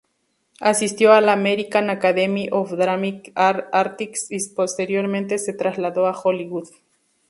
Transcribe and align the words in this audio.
Asistió 0.61 1.13
a 1.13 1.21
la 1.21 1.33
American 1.33 1.91
Academy 1.91 2.49
of 2.51 2.71
Dramatic 2.71 3.31
Arts 3.35 4.31
y 4.31 4.49
posteriormente 4.55 5.37
se 5.37 5.53
trasladó 5.53 6.07
a 6.07 6.19
Hollywood. 6.19 6.69